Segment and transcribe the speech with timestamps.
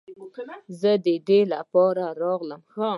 [0.79, 2.61] زه د دې لپاره راغلم.